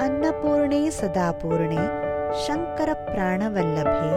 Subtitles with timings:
[0.00, 1.76] ಅನ್ನಪೂರ್ಣೆ ಸದಾಪೂರ್ಣೆ
[2.46, 4.12] ಶಂಕರ ಪ್ರಾಣವಲ್ಲಭೆ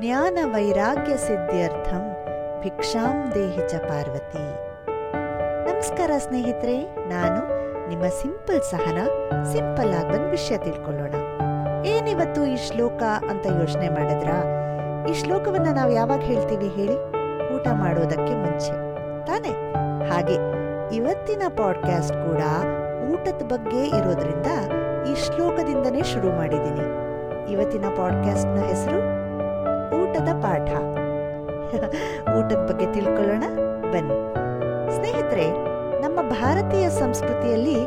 [0.00, 2.16] ಜ್ಞಾನ ವೈರಾಗ್ಯ ಸಿದ್ಧ್ಯರ್ಥಂ
[2.60, 4.44] ಭಿಕ್ಷಾಂ ದೇಹಿ ಚ ಪಾರ್ವತಿ.
[5.72, 7.40] ನಮಸ್ಕಾರ ಸ್ನೇಹಿತರೆ, ನಾನು
[7.88, 8.98] ನಿಮ್ಮ ಸಿಂಪಲ್ ಸಹನ,
[9.52, 11.14] ಸಿಂಪಲ್ ಆಗಿ ಒಂದು ವಿಷಯ ತಿಳ್ಕೊಳ್ಳೋಣ.
[11.86, 14.38] ಏನಿವತ್ತು ಈ ಶ್ಲೋಕ ಅಂತ ಯೋಚನೆ ಮಾಡಿದ್ರಾ?
[15.10, 16.96] ಈ ಶ್ಲೋಕವನ್ನ ನಾವು ಯಾವಾಗ ಹೇಳ್ತೀವಿ ಹೇಳಿ?
[17.54, 18.72] ಊಟ ಮಾಡೋದಕ್ಕೆ ಮುಂಚೆ.
[19.26, 19.50] ತಾನೆ?
[20.10, 20.34] ಹಾಗೆ,
[20.96, 22.42] ಇವತ್ತಿನ ಪಾಡ್ಕಾಸ್ಟ್ ಕೂಡ
[23.12, 24.46] ಊಟದ ಬಗ್ಗೆ ಇರೋದ್ರಿಂದ
[25.10, 27.02] ಈ ಶ್ಲೋಕದಿಂದನೇ ಶುರು ಮಾಡಿದ್ದೀನಿ.
[27.52, 29.22] ಇವತ್ತಿನ ಪಾಡ್ಕಾಸ್ಟ್ನ ಹೆಸರು
[30.02, 30.68] ಊಟದ ಪಾಠ.
[32.36, 33.40] ಊಟದ ಬಗ್ಗೆ ತಿಳ್ಕೊಳ್ಳೋಣ,
[33.92, 34.34] ಬನ್ನಿ.
[34.94, 35.50] ಸ್ನೇಹಿತರೆ,
[36.02, 37.80] ನಮ್ಮ ಭಾರತೀಯ ಸಂಸ್ಕೃತಿಯಲ್ಲಿ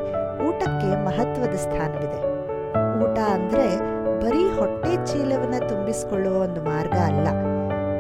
[0.47, 2.21] ಊಟಕ್ಕೆ ಮಹತ್ವದ ಸ್ಥಾನವಿದೆ.
[3.03, 7.27] ಊಟ ಅಂದ್ರೆ ಬರೀ ಹೊಟ್ಟೆ ಚೀಲವನ್ನ ತುಂಬಿಸಿಕೊಳ್ಳುವ ಒಂದು ಮಾರ್ಗ ಅಲ್ಲ.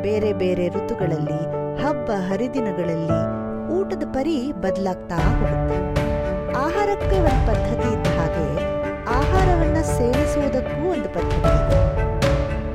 [0.01, 1.41] ಬೇರೆ ಬೇರೆ ಋತುಗಳಲ್ಲಿ,
[1.83, 6.05] ಹಬ್ಬ ಹರಿದಿನಗಳಲ್ಲಿ ಊಟದ ಪರಿ ಬದಲಾಗ್ತಾ ಹೋಗುತ್ತೆ.
[6.51, 8.75] ಆಹಾರಕ್ಕೆ ಒಂದು ಪದ್ಧತಿ ಇದ್ದ ಹಾಗೆ
[9.07, 11.75] ಆಹಾರವನ್ನ ಸೇವಿಸುವುದಕ್ಕೂ ಒಂದು ಪದ್ಧತಿ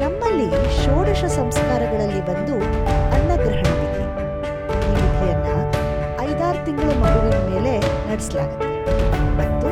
[0.00, 0.50] ನಮ್ಮಲ್ಲಿ
[0.84, 2.54] ಷೋಡಶ ಸಂಸ್ಕಾರಗಳಲ್ಲಿ ಬಂದು
[3.12, 4.04] ಅನ್ನಗ್ರಹಣ ವಿಧಿ.
[4.88, 5.48] ಈ ವಿಧಿಯನ್ನ
[6.20, 8.66] ಐದಾರು ತಿಂಗಳ ಮಗುವಿನ ಮೇಲೆ ನಡೆಸಲಾಗುತ್ತೆ.
[9.36, 9.68] ಮತ್ತು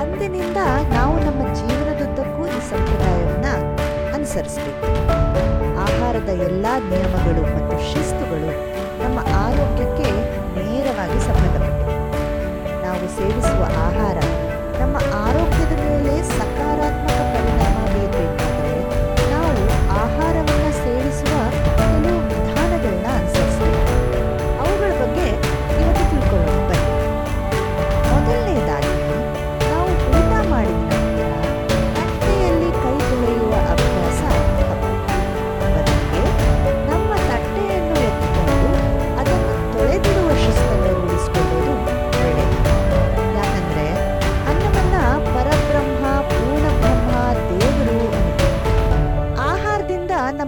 [0.00, 0.56] ಅಂದಿನಿಂದ
[0.92, 3.54] ನಾವು ನಮ್ಮ ಜೀವನದುದ್ದಕ್ಕೂ ಈ ಸಂಪ್ರದಾಯವನ್ನು
[4.14, 4.86] ಅನುಸರಿಸಬೇಕು.
[5.78, 8.50] ಆಹಾರದ ಎಲ್ಲ ನಿಯಮಗಳು ಮತ್ತು ಶಿಸ್ತುಗಳು
[9.02, 10.10] ನಮ್ಮ ಆರೋಗ್ಯಕ್ಕೆ
[10.58, 11.96] ನೇರವಾಗಿ ಸಂಬಂಧಪಟ್ಟಿವೆ.
[12.82, 14.16] ನಾವು ಸೇವಿಸುವ ಆಹಾರ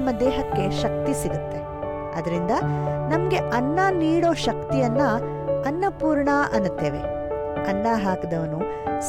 [0.03, 1.59] ನಮ್ಮ ದೇಹಕ್ಕೆ ಶಕ್ತಿ ಸಿಗುತ್ತೆ.
[2.19, 2.51] ಅದರಿಂದ
[3.11, 5.01] ನಮ್ಗೆ ಅನ್ನ ನೀಡೋ ಶಕ್ತಿಯನ್ನ
[5.67, 6.99] ಅನ್ನಪೂರ್ಣ ಅನ್ನುತ್ತೇವೆ.
[7.67, 8.59] ಅನ್ನ ಹಾಕಿದವನು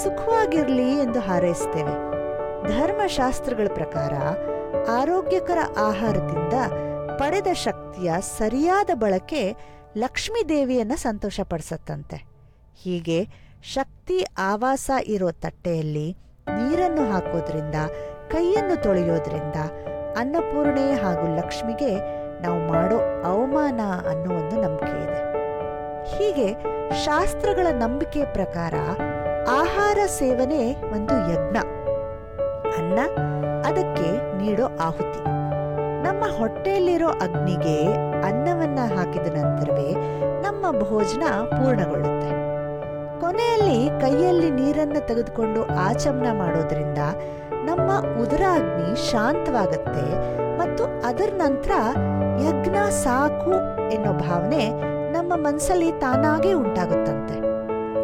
[0.04, 1.96] ಸುಖವಾಗಿರ್ಲಿ ಎಂದು ಹಾರೈಸ್ತೇವೆ.
[2.68, 4.14] ಧರ್ಮಶಾಸ್ತ್ರಗಳ ಪ್ರಕಾರ
[4.90, 6.54] ಆರೋಗ್ಯಕರ ಆಹಾರದಿಂದ
[7.20, 9.56] ಪಡೆದ ಶಕ್ತಿಯ ಸರಿಯಾದ ಬಳಕೆ
[9.98, 12.26] ಲಕ್ಷ್ಮೀ ದೇವಿಯನ್ನ ಸಂತೋಷಪಡಿಸತ್ತಂತೆ.
[12.84, 13.28] ಹೀಗೆ
[13.64, 17.76] ಶಕ್ತಿ ಆವಾಸ ಇರೋ ತಟ್ಟೆಯಲ್ಲಿ ನೀರನ್ನು ಹಾಕೋದ್ರಿಂದ,
[18.28, 19.56] ಕೈಯನ್ನು ತೊಳೆಯೋದ್ರಿಂದ
[20.18, 21.98] ಅನ್ನಪೂರ್ಣೆ ಹಾಗೂ ಲಕ್ಷ್ಮಿಗೆ
[22.42, 23.80] ನಾವು ಮಾಡೋ ಅವಮಾನ
[24.10, 25.34] ಅನ್ನೋ ಒಂದು ನಂಬಿಕೆ ಇದೆ.
[26.16, 26.56] ಹೀಗೆ
[27.06, 28.74] ಶಾಸ್ತ್ರಗಳ ನಂಬಿಕೆ ಪ್ರಕಾರ
[29.50, 31.58] ಆಹಾರ ಸೇವನೆ ಒಂದು ಯಜ್ಞ.
[32.78, 33.00] ಅನ್ನ
[33.66, 35.20] ಅದಕ್ಕೆ ನೀಡೋ ಆಹುತಿ.
[36.04, 39.94] ನಮ್ಮ ಹೊಟ್ಟೆಯಲ್ಲಿರೋ ಅಗ್ನಿಗೆ ಅನ್ನವನ್ನ ಹಾಕಿದ ನಂತರವೇ
[40.42, 42.54] ನಮ್ಮ ಭೋಜನ ಪೂರ್ಣಗೊಳ್ಳುತ್ತೆ.
[43.20, 46.98] ಕೊನೆಯಲ್ಲಿ ಕೈಯಲ್ಲಿ ನೀರನ್ನು ತೆಗೆದುಕೊಂಡು ಆಚಮನ ಮಾಡೋದ್ರಿಂದ
[47.66, 51.72] ನಮ್ಮ ಉದರಾಗ್ನಿ ಶಾಂತವಾಗತ್ತೆ ಮತ್ತು ಅದರ ನಂತರ
[52.40, 53.52] ಯಜ್ಞ ಸಾಕು
[53.92, 54.70] ಎನ್ನೋ ಭಾವನೆ
[55.12, 57.38] ನಮ್ಮ ಮನಸ್ಸಲ್ಲಿ ತಾನಾಗೇ ಉಂಟಾಗುತ್ತಂತೆ.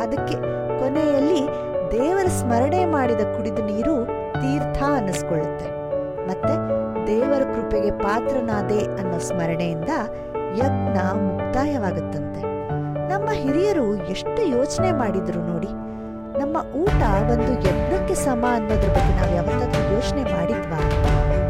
[0.03, 0.35] ಅದಕ್ಕೆ
[0.79, 5.65] ಕೊನೆಯಲ್ಲಿ ದೇವರ ಸ್ಮರಣೆ ಮಾಡಿದ ಕುಡಿದ ನೀರು ತೀರ್ಥ ಅನ್ನಿಸ್ಕೊಳ್ಳುತ್ತೆ.
[6.27, 6.55] ಮತ್ತೆ
[7.07, 9.89] ದೇವರ ಕೃಪೆಗೆ ಪಾತ್ರನಾದೆ ಅನ್ನೋ ಸ್ಮರಣೆಯಿಂದ
[10.55, 12.41] ಯಜ್ಞ ಮುಕ್ತಾಯವಾಗುತ್ತಂತೆ.
[13.09, 15.88] ನಮ್ಮ ಹಿರಿಯರು ಎಷ್ಟು ಯೋಚನೆ ಮಾಡಿದ್ರು ನೋಡಿ.
[16.39, 17.01] ನಮ್ಮ ಊಟ
[17.33, 20.79] ಒಂದು ಯಜ್ಞಕ್ಕೆ ಸಮ ಅನ್ನೋದ್ರ ಬಗ್ಗೆ ನಾವು ಯಾವತ್ತಾದ್ರೂ ಯೋಚನೆ ಮಾಡಿದ್ವಾ?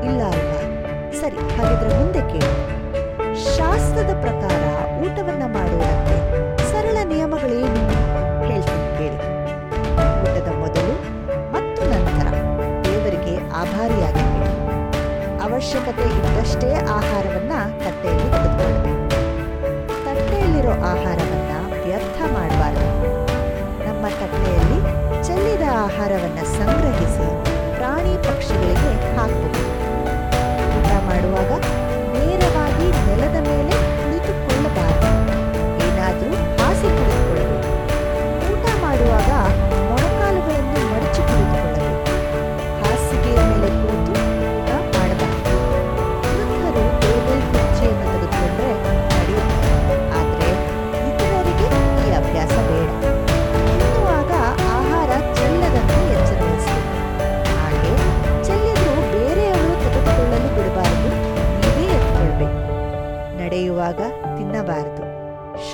[0.07, 0.53] ಇಲ್ಲ ಅಲ್ಲ
[1.19, 2.53] ಸರಿ, ಹಾಗಿದ್ರೆ ಮುಂದೆ ಕೇಳಿ.
[3.55, 4.63] ಶಾಸ್ತ್ರದ ಪ್ರಕಾರ
[5.05, 6.17] ಊಟವನ್ನ ಮಾಡುವುದಕ್ಕೆ
[6.71, 7.83] ಸರಳ ನಿಯಮಗಳೇನು?
[8.49, 9.19] ಹೇಳ್ತೀನಿ, ಕೇಳಿ.
[10.23, 10.95] ಊಟದ ಮೊದಲು
[11.55, 12.27] ಮತ್ತು ನಂತರ
[12.85, 14.55] ದೇವರಿಗೆ ಆಭಾರಿಯಾಗಿರಬೇಕು.
[15.47, 19.05] ಅವಶ್ಯಕತೆ ಇದ್ದಷ್ಟೇ ಆಹಾರವನ್ನ ತಟ್ಟೆಯಲ್ಲಿ ತೆಗೆದುಕೊಳ್ಬೇಕು
[20.05, 21.28] ತಟ್ಟೆಯಲ್ಲಿರೋ ಆಹಾರವನ್ನ
[25.79, 27.27] ಆಹಾರವನ್ನ ಸಂಗ್ರಹಿಸಿ
[27.77, 29.68] ಪ್ರಾಣಿ ಪಕ್ಷಿಗಳಿಗೆ ಹಾಕಬೇಕು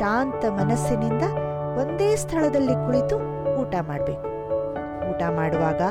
[0.06, 1.22] ಶಾಂತ ಮನಸ್ಸಿನಿಂದ
[1.78, 3.16] ಒಂದೇ ಸ್ಥಳದಲ್ಲಿ ಕುಳಿತು
[3.56, 4.28] ಊಟ ಮಾಡಬೇಕು.
[5.10, 5.82] ಊಟ ಮಾಡುವಾಗ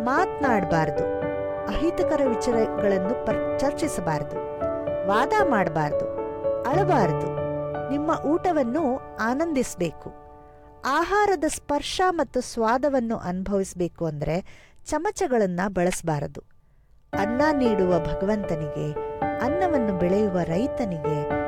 [0.00, 1.04] ಮಾತನಾಡಬಾರ್ದು.
[1.66, 4.36] ಅಹಿತಕರ ವಿಚಾರಗಳನ್ನು ಪರ್, ಚರ್ಚಿಸಬಾರದು.
[5.08, 6.06] ವಾದ ಮಾಡಬಾರ್ದು.
[6.62, 7.26] ಅಳಬಾರದು.
[7.90, 10.12] ನಿಮ್ಮ ಊಟವನ್ನು ಆನಂದಿಸಬೇಕು.
[10.86, 16.42] ಆಹಾರದ ಸ್ಪರ್ಶ ಮತ್ತು ಸ್ವಾದವನ್ನು ಅನುಭವಿಸಬೇಕು ಅಂದರೆ ಚಮಚಗಳನ್ನ ಬಳಸಬಾರದು.
[17.18, 18.92] ಅನ್ನ ನೀಡುವ ಭಗವಂತನಿಗೆ,
[19.40, 21.43] ಅನ್ನವನ್ನು ಬೆಳೆಯುವ ರೈತನಿಗೆ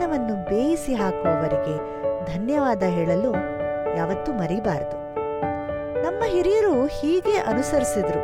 [0.00, 1.74] ಅನ್ನವನ್ನು ಬೇಯಿಸಿ ಹಾಕುವವರಿಗೆ
[2.34, 3.32] ಧನ್ಯವಾದ ಹೇಳಲು
[3.96, 4.96] ಯಾವತ್ತೂ ಮರಿಬಾರದು.
[6.02, 8.20] ನಮ್ಮ ಹಿರಿಯರು ಹೀಗೆ ಅನುಸರಿಸಿದ್ರು.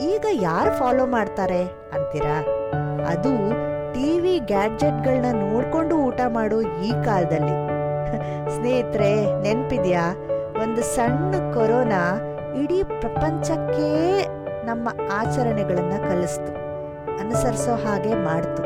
[0.00, 2.40] ಈಗ ಯಾರು ಫಾಲೋ ಮಾಡ್ತಾರೆ ಅಂತೀರಾ?
[3.06, 3.32] ಅದು
[3.94, 7.56] ಟಿವಿ ಗ್ಯಾಡ್ಜೆಟ್ಗಳನ್ನ ನೋಡ್ಕೊಂಡು ಊಟ ಮಾಡೋ ಈ ಕಾಲದಲ್ಲಿ.
[8.54, 10.16] ಸ್ನೇಹಿತರೆ, ನೆನ್ಪಿದ್ಯಾ?
[10.62, 12.20] ಒಂದು ಸಣ್ಣ ಕೊರೋನಾ
[12.62, 14.24] ಇಡೀ ಪ್ರಪಂಚಕ್ಕೇ
[14.66, 16.52] ನಮ್ಮ ಆಚರಣೆಗಳನ್ನು ಕಲಿಸ್ತು.
[17.20, 18.63] ಅನುಸರಿಸೋ ಹಾಗೆ ಮಾಡ್ತು.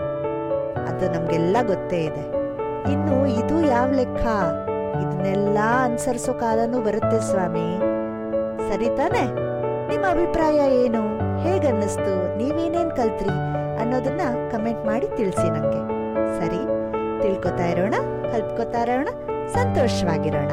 [0.99, 2.25] ಅದು ನಮ್ಗೆಲ್ಲ ಗೊತ್ತೇ ಇದೆ.
[2.93, 4.23] ಇನ್ನು ಇದು ಯಾವ ಲೆಕ್ಕ?
[5.01, 7.79] ಇದನ್ನೆಲ್ಲ ಅನುಸರಿಸೋ ಕಾಲನೂ ಬರುತ್ತೆ ಸ್ವಾಮಿ.
[8.69, 9.23] ಸರಿ ತಾನೆ?
[9.89, 11.03] ನಿಮ್ಮ ಅಭಿಪ್ರಾಯ ಏನು?
[11.39, 12.37] ಹೇಗನ್ನಿಸ್ತು?
[12.37, 13.31] ನೀವೇನೇನ್ ಕಲ್ತ್ರಿ
[13.81, 15.89] ಅನ್ನೋದನ್ನ ಕಮೆಂಟ್ ಮಾಡಿ ತಿಳಿಸಿ ನಂಗೆ.
[16.41, 16.93] ಸರಿ,
[17.23, 17.95] ತಿಳ್ಕೊತಾ ಇರೋಣ,
[18.33, 19.09] ಕಲ್ತ್ಕೊತಾ ಇರೋಣ,
[19.53, 20.51] ಸಂತೋಷವಾಗಿರೋಣ.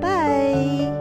[0.00, 0.97] ಬಾಯ್!